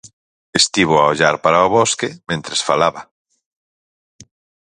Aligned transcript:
"Estivo 0.61 0.95
a 0.99 1.07
ollar 1.11 1.35
para 1.43 1.65
o 1.65 1.71
Bosque 1.75 2.09
mentres 2.29 2.61
falaba." 2.69 3.01